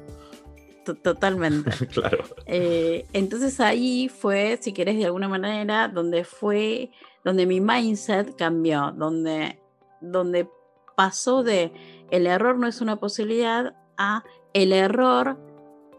Totalmente. 0.84 1.72
claro. 1.94 2.24
Eh, 2.46 3.06
entonces 3.14 3.60
ahí 3.60 4.10
fue, 4.10 4.58
si 4.62 4.74
querés, 4.74 4.98
de 4.98 5.06
alguna 5.06 5.30
manera, 5.30 5.88
donde 5.88 6.24
fue, 6.24 6.92
donde 7.24 7.46
mi 7.46 7.62
mindset 7.62 8.36
cambió, 8.36 8.92
donde, 8.92 9.60
donde 10.02 10.48
pasó 10.96 11.44
de 11.44 11.72
el 12.12 12.28
error 12.28 12.58
no 12.58 12.68
es 12.68 12.82
una 12.82 12.98
posibilidad 12.98 13.76
a 13.98 14.24
el 14.54 14.74
error 14.74 15.40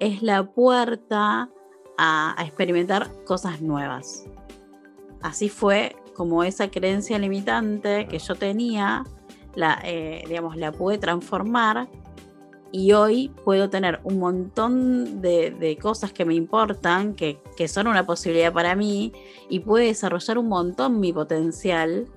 es 0.01 0.23
la 0.23 0.45
puerta 0.45 1.51
a, 1.99 2.37
experimentar 2.41 3.11
cosas 3.25 3.61
nuevas. 3.61 4.25
Así 5.23 5.49
fue 5.49 5.97
como 6.15 6.45
esa 6.45 6.71
creencia 6.71 7.19
limitante 7.19 8.07
que 8.07 8.19
yo 8.19 8.35
tenía, 8.35 9.05
la, 9.55 9.81
eh, 9.85 10.25
digamos, 10.29 10.57
la 10.57 10.73
pude 10.73 10.99
transformar 10.99 11.89
y 12.75 12.93
hoy 12.93 13.31
puedo 13.45 13.71
tener 13.71 14.01
un 14.03 14.19
montón 14.19 15.23
de, 15.23 15.79
cosas 15.81 16.13
que 16.13 16.25
me 16.25 16.35
importan, 16.35 17.15
que, 17.15 17.39
son 17.69 17.87
una 17.87 18.05
posibilidad 18.05 18.53
para 18.53 18.75
mí, 18.75 19.13
y 19.49 19.61
puedo 19.61 19.87
desarrollar 19.87 20.39
un 20.39 20.49
montón 20.49 20.99
mi 20.99 21.13
potencial 21.13 22.09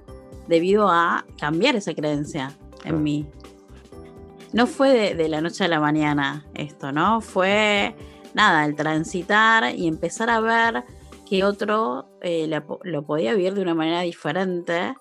debido 0.47 0.89
a 0.89 1.27
cambiar 1.39 1.75
esa 1.75 1.93
creencia 1.93 2.57
en 2.85 3.03
mí. 3.03 3.27
No 4.51 4.65
fue 4.65 5.13
de, 5.13 5.29
la 5.29 5.41
noche 5.41 5.63
a 5.63 5.67
la 5.67 5.79
mañana 5.79 6.47
esto, 6.55 6.91
¿no? 6.91 7.21
Fue 7.21 7.95
nada, 8.33 8.65
el 8.65 8.75
transitar 8.75 9.75
y 9.75 9.87
empezar 9.87 10.31
a 10.31 10.39
ver 10.39 10.85
que 11.29 11.43
otro 11.43 12.09
eh, 12.21 12.47
lo, 12.83 13.05
podía 13.05 13.35
vivir 13.35 13.53
de 13.53 13.61
una 13.61 13.75
manera 13.75 14.01
diferente 14.01 14.95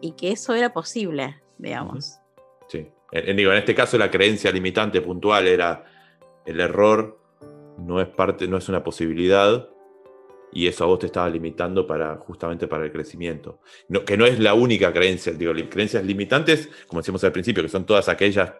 y 0.00 0.12
que 0.12 0.30
eso 0.30 0.54
era 0.54 0.72
posible, 0.72 1.42
digamos. 1.58 2.20
En, 3.12 3.36
digo, 3.36 3.52
en 3.52 3.58
este 3.58 3.74
caso 3.74 3.98
la 3.98 4.10
creencia 4.10 4.50
limitante 4.50 5.00
puntual 5.00 5.46
era 5.46 5.84
el 6.44 6.60
error 6.60 7.18
no 7.78 8.00
es 8.00 8.08
parte, 8.08 8.48
no 8.48 8.56
es 8.56 8.68
una 8.68 8.82
posibilidad, 8.82 9.68
y 10.52 10.66
eso 10.66 10.84
a 10.84 10.86
vos 10.86 10.98
te 10.98 11.06
estaba 11.06 11.28
limitando 11.28 11.86
para 11.86 12.16
justamente 12.16 12.66
para 12.66 12.84
el 12.84 12.92
crecimiento. 12.92 13.60
que 14.06 14.16
no 14.16 14.24
es 14.24 14.38
la 14.38 14.54
única 14.54 14.92
creencia, 14.92 15.32
digo, 15.32 15.52
creencias 15.68 16.04
limitantes, 16.04 16.70
como 16.86 17.00
decíamos 17.00 17.22
al 17.24 17.32
principio, 17.32 17.62
que 17.62 17.68
son 17.68 17.84
todas 17.84 18.08
aquellas, 18.08 18.54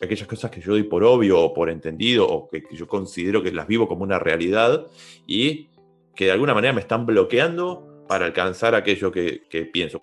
aquellas 0.00 0.26
cosas 0.26 0.50
que 0.50 0.60
yo 0.60 0.72
doy 0.72 0.84
por 0.84 1.04
obvio 1.04 1.40
o 1.40 1.52
por 1.52 1.68
entendido 1.70 2.26
o 2.26 2.48
que, 2.48 2.64
yo 2.72 2.86
considero 2.86 3.42
que 3.42 3.52
las 3.52 3.66
vivo 3.66 3.88
como 3.88 4.04
una 4.04 4.18
realidad 4.18 4.86
y 5.26 5.68
que 6.16 6.26
de 6.26 6.32
alguna 6.32 6.54
manera 6.54 6.72
me 6.72 6.80
están 6.80 7.04
bloqueando 7.04 8.04
para 8.08 8.26
alcanzar 8.26 8.74
aquello 8.74 9.12
que, 9.12 9.42
que 9.48 9.66
pienso. 9.66 10.02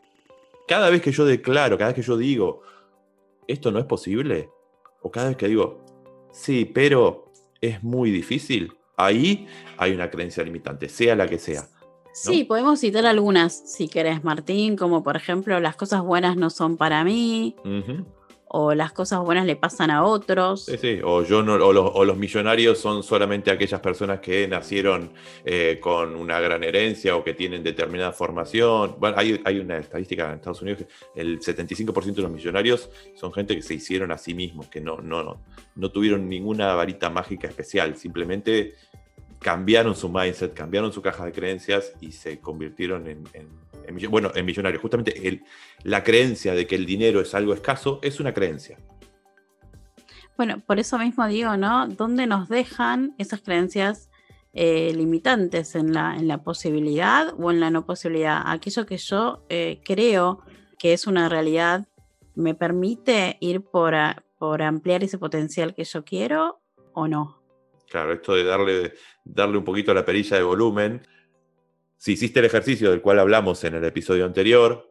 Cada 0.67 0.89
vez 0.89 1.01
que 1.01 1.11
yo 1.11 1.25
declaro, 1.25 1.77
cada 1.77 1.91
vez 1.91 1.95
que 1.95 2.07
yo 2.07 2.17
digo, 2.17 2.61
esto 3.49 3.71
no 3.71 3.79
es 3.79 3.85
posible, 3.85 4.49
o 5.01 5.11
cada 5.11 5.29
vez 5.29 5.37
que 5.37 5.47
digo, 5.47 5.83
sí, 6.31 6.65
pero 6.65 7.31
es 7.59 7.83
muy 7.83 8.11
difícil, 8.11 8.73
ahí 8.95 9.47
hay 9.77 9.93
una 9.93 10.09
creencia 10.09 10.43
limitante, 10.43 10.87
sea 10.87 11.15
la 11.15 11.27
que 11.27 11.39
sea. 11.39 11.67
Sí, 12.13 12.43
podemos 12.43 12.79
citar 12.79 13.05
algunas, 13.05 13.53
si 13.71 13.87
querés, 13.87 14.23
Martín, 14.23 14.75
como 14.77 15.03
por 15.03 15.15
ejemplo, 15.15 15.59
las 15.59 15.75
cosas 15.75 16.01
buenas 16.01 16.37
no 16.37 16.49
son 16.49 16.77
para 16.77 17.03
mí, 17.03 17.55
o 18.49 18.73
las 18.73 18.91
cosas 18.91 19.19
buenas 19.19 19.45
le 19.45 19.55
pasan 19.55 19.91
a 19.91 20.03
otros. 20.03 20.65
Sí, 20.65 20.77
sí, 20.77 20.99
o, 21.03 21.23
yo 21.23 21.43
no, 21.43 21.53
o, 21.53 22.05
los, 22.05 22.17
millonarios 22.17 22.79
son 22.79 23.03
solamente 23.03 23.51
aquellas 23.51 23.79
personas 23.79 24.19
que 24.19 24.47
nacieron 24.47 25.11
eh, 25.45 25.77
con 25.79 26.15
una 26.15 26.39
gran 26.39 26.63
herencia 26.63 27.15
o 27.15 27.23
que 27.23 27.35
tienen 27.35 27.63
determinada 27.63 28.11
formación. 28.11 28.95
Bueno, 28.99 29.17
hay, 29.19 29.39
hay 29.45 29.59
una 29.59 29.77
estadística 29.77 30.27
en 30.27 30.35
Estados 30.35 30.61
Unidos 30.63 30.83
que 30.83 31.21
el 31.21 31.39
75% 31.39 32.15
de 32.15 32.21
los 32.23 32.31
millonarios 32.31 32.89
son 33.15 33.31
gente 33.31 33.55
que 33.55 33.61
se 33.61 33.75
hicieron 33.75 34.11
a 34.11 34.17
sí 34.17 34.33
mismos, 34.33 34.67
que 34.67 34.81
no, 34.81 34.97
no, 34.97 35.23
no, 35.23 35.41
no 35.75 35.91
tuvieron 35.91 36.27
ninguna 36.27 36.73
varita 36.73 37.09
mágica 37.09 37.47
especial, 37.47 37.95
simplemente 37.95 38.73
cambiaron 39.39 39.95
su 39.95 40.09
mindset, 40.09 40.53
cambiaron 40.53 40.91
su 40.91 41.01
caja 41.01 41.25
de 41.25 41.31
creencias 41.31 41.93
y 42.01 42.11
se 42.11 42.39
convirtieron 42.39 43.07
en, 43.07 43.23
bueno, 44.09 44.31
en 44.35 44.45
millonarios. 44.45 44.81
Justamente 44.81 45.27
el, 45.27 45.43
la 45.83 46.03
creencia 46.03 46.53
de 46.53 46.67
que 46.67 46.75
el 46.75 46.85
dinero 46.85 47.21
es 47.21 47.33
algo 47.33 47.53
escaso 47.53 47.99
es 48.01 48.19
una 48.19 48.33
creencia. 48.33 48.77
Bueno, 50.37 50.61
por 50.65 50.79
eso 50.79 50.97
mismo 50.97 51.27
digo, 51.27 51.57
¿no? 51.57 51.87
¿Dónde 51.87 52.25
nos 52.25 52.47
dejan 52.47 53.13
esas 53.17 53.41
creencias 53.41 54.09
eh, 54.53 54.93
limitantes 54.95 55.75
en 55.75 55.93
la, 55.93 56.15
en 56.15 56.27
la 56.27 56.43
posibilidad 56.43 57.33
o 57.37 57.51
en 57.51 57.59
la 57.59 57.69
no 57.69 57.85
posibilidad? 57.85 58.43
Aquello 58.45 58.85
que 58.85 58.97
yo 58.97 59.45
eh, 59.49 59.81
creo 59.83 60.41
que 60.77 60.93
es 60.93 61.07
una 61.07 61.27
realidad 61.27 61.87
me 62.35 62.55
permite 62.55 63.37
ir 63.41 63.61
por, 63.61 63.93
por 64.37 64.61
ampliar 64.61 65.03
ese 65.03 65.17
potencial 65.17 65.75
que 65.75 65.83
yo 65.83 66.05
quiero 66.05 66.61
o 66.93 67.07
no. 67.07 67.41
Claro, 67.89 68.13
esto 68.13 68.33
de 68.33 68.45
darle, 68.45 68.93
darle 69.25 69.57
un 69.57 69.65
poquito 69.65 69.91
a 69.91 69.95
la 69.95 70.05
perilla 70.05 70.37
de 70.37 70.43
volumen. 70.43 71.01
Si 71.99 72.13
hiciste 72.13 72.39
el 72.39 72.45
ejercicio 72.45 72.91
del 72.91 73.01
cual 73.01 73.19
hablamos 73.19 73.61
en 73.65 73.75
el 73.75 73.83
episodio 73.83 74.23
anterior, 74.23 74.89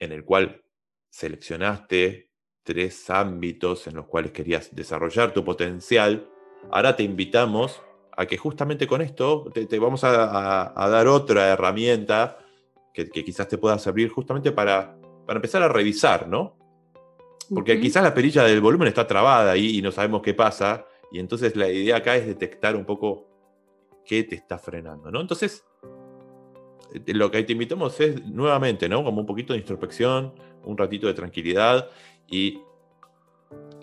en 0.00 0.10
el 0.10 0.24
cual 0.24 0.64
seleccionaste 1.08 2.32
tres 2.64 3.08
ámbitos 3.10 3.86
en 3.86 3.94
los 3.94 4.06
cuales 4.06 4.32
querías 4.32 4.74
desarrollar 4.74 5.32
tu 5.32 5.44
potencial, 5.44 6.28
ahora 6.72 6.96
te 6.96 7.04
invitamos 7.04 7.80
a 8.16 8.26
que 8.26 8.36
justamente 8.36 8.88
con 8.88 9.02
esto 9.02 9.52
te, 9.54 9.78
vamos 9.78 10.02
a, 10.02 10.74
dar 10.74 11.06
otra 11.06 11.46
herramienta 11.46 12.38
que, 12.92 13.08
quizás 13.08 13.46
te 13.46 13.56
pueda 13.56 13.78
servir 13.78 14.08
justamente 14.08 14.50
para, 14.50 14.98
para 15.24 15.36
empezar 15.36 15.62
a 15.62 15.68
revisar, 15.68 16.26
¿no? 16.26 16.58
Porque 17.54 17.80
quizás 17.80 18.02
la 18.02 18.14
perilla 18.14 18.42
del 18.42 18.60
volumen 18.60 18.88
está 18.88 19.06
trabada 19.06 19.52
ahí 19.52 19.78
y 19.78 19.82
no 19.82 19.92
sabemos 19.92 20.22
qué 20.22 20.34
pasa, 20.34 20.86
y 21.12 21.20
entonces 21.20 21.54
la 21.54 21.68
idea 21.68 21.98
acá 21.98 22.16
es 22.16 22.26
detectar 22.26 22.74
un 22.74 22.84
poco 22.84 23.28
qué 24.04 24.24
te 24.24 24.34
está 24.34 24.58
frenando, 24.58 25.12
¿no? 25.12 25.20
Entonces, 25.20 25.64
lo 27.06 27.30
que 27.30 27.42
te 27.42 27.52
invitamos 27.52 27.98
es 28.00 28.24
nuevamente, 28.26 28.88
¿no? 28.88 29.04
Como 29.04 29.20
un 29.20 29.26
poquito 29.26 29.52
de 29.52 29.60
introspección, 29.60 30.32
un 30.64 30.76
ratito 30.76 31.06
de 31.06 31.14
tranquilidad 31.14 31.88
y 32.28 32.60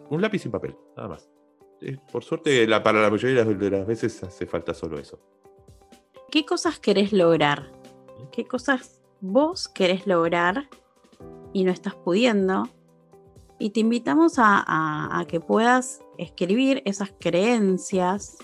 un 0.09 0.21
lápiz 0.21 0.39
sin 0.39 0.51
papel, 0.51 0.75
nada 0.95 1.09
más. 1.09 1.29
Eh, 1.81 1.97
por 2.11 2.23
suerte, 2.23 2.67
para 2.81 3.01
la 3.01 3.09
mayoría 3.09 3.43
de 3.43 3.69
las 3.69 3.87
veces 3.87 4.23
hace 4.23 4.45
falta 4.45 4.73
solo 4.73 4.99
eso. 4.99 5.19
¿Qué 6.31 6.45
cosas 6.45 6.79
querés 6.79 7.13
lograr? 7.13 7.71
¿Qué 8.31 8.45
cosas 8.45 9.01
vos 9.21 9.67
querés 9.67 10.07
lograr 10.07 10.67
y 11.53 11.63
no 11.63 11.71
estás 11.71 11.95
pudiendo? 11.95 12.67
Y 13.59 13.71
te 13.71 13.79
invitamos 13.79 14.33
a, 14.37 15.25
que 15.27 15.39
puedas 15.39 16.01
escribir 16.17 16.81
esas 16.85 17.11
creencias 17.19 18.37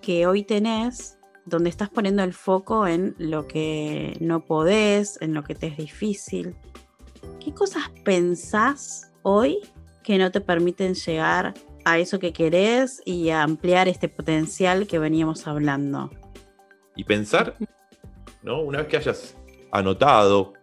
que 0.00 0.26
hoy 0.26 0.44
tenés, 0.44 1.13
donde 1.46 1.70
estás 1.70 1.90
poniendo 1.90 2.22
el 2.22 2.32
foco 2.32 2.86
en 2.86 3.14
lo 3.18 3.46
que 3.46 4.16
no 4.20 4.44
podés, 4.44 5.20
en 5.20 5.34
lo 5.34 5.44
que 5.44 5.54
te 5.54 5.66
es 5.68 5.76
difícil. 5.76 6.54
¿Qué 7.40 7.52
cosas 7.52 7.90
pensás 8.04 9.12
hoy 9.22 9.58
que 10.02 10.18
no 10.18 10.30
te 10.30 10.40
permiten 10.40 10.94
llegar 10.94 11.54
a 11.84 11.98
eso 11.98 12.18
que 12.18 12.32
querés 12.32 13.02
y 13.04 13.30
a 13.30 13.42
ampliar 13.42 13.88
este 13.88 14.08
potencial 14.08 14.86
que 14.86 14.98
veníamos 14.98 15.46
hablando? 15.46 16.10
Y 16.96 17.04
pensar, 17.04 17.56
¿no? 18.42 18.62
Una 18.62 18.78
vez 18.78 18.88
que 18.88 18.96
hayas 18.96 19.36
anotado 19.70 20.54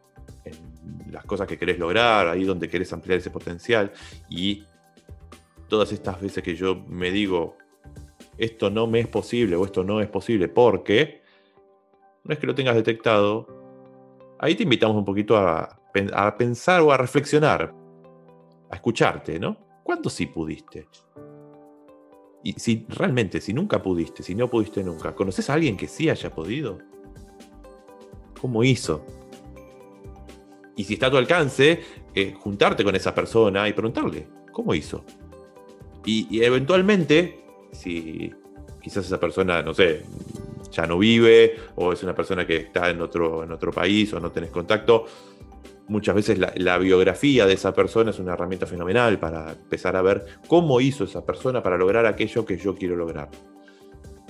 las 1.11 1.25
cosas 1.25 1.47
que 1.47 1.57
querés 1.57 1.77
lograr, 1.77 2.27
ahí 2.27 2.43
donde 2.43 2.69
querés 2.69 2.91
ampliar 2.93 3.19
ese 3.19 3.29
potencial. 3.29 3.91
Y 4.29 4.63
todas 5.67 5.91
estas 5.91 6.19
veces 6.21 6.43
que 6.43 6.55
yo 6.55 6.75
me 6.87 7.11
digo, 7.11 7.57
esto 8.41 8.69
no 8.69 8.87
me 8.87 8.99
es 8.99 9.07
posible 9.07 9.55
o 9.55 9.65
esto 9.65 9.83
no 9.83 10.01
es 10.01 10.09
posible 10.09 10.47
porque, 10.47 11.21
no 12.23 12.33
es 12.33 12.39
que 12.39 12.47
lo 12.47 12.55
tengas 12.55 12.75
detectado, 12.75 13.47
ahí 14.39 14.55
te 14.55 14.63
invitamos 14.63 14.97
un 14.97 15.05
poquito 15.05 15.37
a, 15.37 15.79
a 16.13 16.37
pensar 16.37 16.81
o 16.81 16.91
a 16.91 16.97
reflexionar, 16.97 17.73
a 18.69 18.75
escucharte, 18.75 19.39
¿no? 19.39 19.57
¿Cuándo 19.83 20.09
sí 20.09 20.25
pudiste? 20.25 20.87
Y 22.43 22.53
si 22.53 22.85
realmente, 22.89 23.39
si 23.39 23.53
nunca 23.53 23.81
pudiste, 23.81 24.23
si 24.23 24.33
no 24.33 24.49
pudiste 24.49 24.83
nunca, 24.83 25.13
¿conoces 25.13 25.49
a 25.49 25.53
alguien 25.53 25.77
que 25.77 25.87
sí 25.87 26.09
haya 26.09 26.33
podido? 26.33 26.79
¿Cómo 28.39 28.63
hizo? 28.63 29.05
Y 30.75 30.83
si 30.83 30.95
está 30.95 31.07
a 31.07 31.11
tu 31.11 31.17
alcance, 31.17 31.79
eh, 32.15 32.33
juntarte 32.39 32.83
con 32.83 32.95
esa 32.95 33.13
persona 33.13 33.69
y 33.69 33.73
preguntarle, 33.73 34.27
¿cómo 34.51 34.73
hizo? 34.73 35.05
Y, 36.03 36.43
eventualmente, 36.43 37.40
si 37.71 38.33
quizás 38.81 39.05
esa 39.05 39.19
persona, 39.19 39.61
no 39.61 39.73
sé, 39.73 40.03
ya 40.71 40.87
no 40.87 40.97
vive 40.97 41.55
o 41.75 41.93
es 41.93 42.03
una 42.03 42.15
persona 42.15 42.45
que 42.45 42.57
está 42.57 42.89
en 42.89 43.01
otro, 43.01 43.43
en 43.43 43.51
otro 43.51 43.71
país 43.71 44.13
o 44.13 44.19
no 44.19 44.31
tenés 44.31 44.49
contacto, 44.49 45.05
muchas 45.87 46.15
veces 46.15 46.39
la, 46.39 46.77
biografía 46.77 47.45
de 47.45 47.53
esa 47.53 47.73
persona 47.73 48.11
es 48.11 48.19
una 48.19 48.33
herramienta 48.33 48.65
fenomenal 48.65 49.19
para 49.19 49.51
empezar 49.51 49.95
a 49.95 50.01
ver 50.01 50.25
cómo 50.47 50.79
hizo 50.79 51.03
esa 51.03 51.25
persona 51.25 51.61
para 51.61 51.77
lograr 51.77 52.05
aquello 52.05 52.45
que 52.45 52.57
yo 52.57 52.75
quiero 52.75 52.95
lograr. 52.95 53.29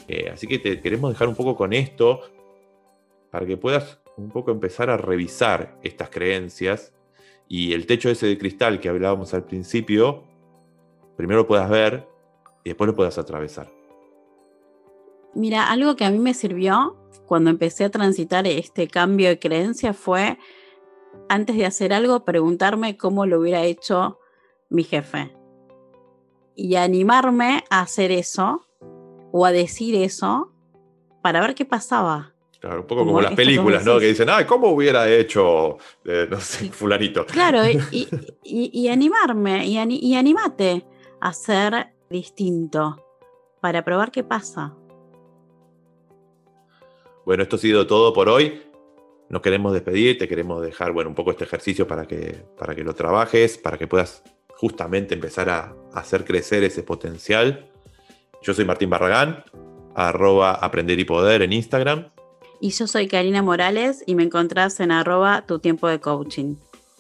Eh, 0.08 0.30
así 0.34 0.48
que 0.48 0.60
te 0.60 0.82
queremos 0.82 1.12
dejar 1.12 1.28
un 1.28 1.36
poco 1.36 1.56
con 1.56 1.74
esto 1.74 2.22
para 3.30 3.46
que 3.46 3.58
puedas 3.58 4.00
un 4.18 4.30
poco 4.30 4.52
empezar 4.52 4.90
a 4.90 4.98
revisar 4.98 5.78
estas 5.84 6.10
creencias 6.10 6.94
y 7.48 7.74
el 7.74 7.86
techo 7.86 8.10
ese 8.10 8.28
de 8.28 8.38
cristal 8.38 8.80
que 8.80 8.90
hablábamos 8.90 9.34
al 9.34 9.46
principio, 9.46 10.24
primero 11.16 11.48
puedas 11.48 11.70
ver 11.70 12.08
y 12.64 12.70
después 12.70 12.88
lo 12.88 12.96
puedas 12.96 13.18
atravesar. 13.18 13.68
Mira, 15.34 15.72
algo 15.72 15.96
que 15.96 16.06
a 16.06 16.12
mí 16.12 16.20
me 16.20 16.34
sirvió 16.34 16.98
cuando 17.26 17.50
empecé 17.50 17.86
a 17.86 17.90
transitar 17.90 18.46
este 18.48 18.88
cambio 18.88 19.30
de 19.30 19.40
creencia 19.40 19.94
fue, 19.94 20.38
antes 21.30 21.56
de 21.56 21.66
hacer 21.66 21.94
algo, 21.94 22.26
preguntarme 22.26 22.98
cómo 22.98 23.26
lo 23.26 23.40
hubiera 23.40 23.64
hecho 23.64 24.20
mi 24.70 24.84
jefe. 24.84 25.34
Y 26.56 26.76
animarme 26.76 27.64
a 27.70 27.82
hacer 27.82 28.12
eso 28.12 28.68
o 29.32 29.46
a 29.46 29.52
decir 29.52 29.96
eso 29.96 30.52
para 31.22 31.40
ver 31.40 31.56
qué 31.56 31.64
pasaba. 31.64 32.34
Claro, 32.60 32.82
un 32.82 32.88
poco 32.88 33.06
como, 33.06 33.22
las 33.22 33.34
películas, 33.34 33.84
¿no? 33.86 33.98
Que 34.00 34.08
dicen, 34.08 34.30
ay, 34.30 34.46
¿cómo 34.46 34.68
hubiera 34.68 35.10
hecho, 35.10 35.78
eh, 36.06 36.28
no 36.30 36.40
sé, 36.40 36.70
fulanito? 36.70 37.26
Claro, 37.26 37.62
y, 37.66 38.88
animarme, 38.90 39.66
y, 39.66 39.80
y 39.80 40.16
animate 40.16 40.86
a 41.22 41.34
ser 41.34 41.92
distinto 42.12 43.04
para 43.62 43.84
probar 43.84 44.12
qué 44.12 44.24
pasa. 44.24 44.76
Bueno, 47.26 47.44
esto 47.44 47.56
ha 47.56 47.60
sido 47.60 47.88
todo 47.88 48.14
por 48.14 48.30
hoy. 48.30 48.62
Nos 49.30 49.42
queremos 49.42 49.74
despedir, 49.74 50.18
te 50.18 50.28
queremos 50.28 50.62
dejar 50.62 50.92
bueno, 50.92 51.10
un 51.10 51.16
poco 51.16 51.32
este 51.32 51.46
ejercicio 51.46 51.88
para 51.88 52.06
que, 52.06 52.44
para 52.58 52.76
que 52.76 52.84
lo 52.84 52.94
trabajes, 52.94 53.58
para 53.58 53.78
que 53.78 53.88
puedas 53.88 54.24
justamente 54.56 55.14
empezar 55.14 55.50
a, 55.50 55.76
hacer 55.94 56.26
crecer 56.26 56.64
ese 56.64 56.84
potencial. 56.84 57.70
Yo 58.42 58.54
soy 58.54 58.66
Martín 58.66 58.90
Barragán, 58.90 59.44
arroba 59.96 60.54
aprender 60.54 61.00
y 61.00 61.06
poder 61.06 61.42
en 61.42 61.54
Instagram. 61.54 62.10
Y 62.60 62.72
yo 62.72 62.88
soy 62.88 63.08
Karina 63.08 63.42
Morales 63.42 64.04
y 64.06 64.16
me 64.16 64.24
encontrás 64.24 64.80
en 64.80 64.92
arroba 64.92 65.46
tu 65.48 65.60
tiempo 65.60 65.88
de 65.88 66.00
coaching. 66.00 66.56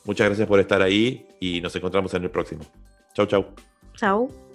Muchas 0.06 0.27
gracias 0.27 0.48
por 0.48 0.60
estar 0.60 0.82
ahí 0.82 1.27
y 1.39 1.62
nos 1.62 1.75
encontramos 1.75 2.13
en 2.13 2.24
el 2.24 2.32
próximo. 2.32 2.63
Chau, 3.13 3.25
chau. 3.25 3.46
Chau. 3.96 4.50